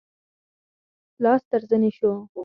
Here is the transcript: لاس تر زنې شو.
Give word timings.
لاس 1.23 1.41
تر 1.51 1.61
زنې 1.69 1.91
شو. 1.97 2.11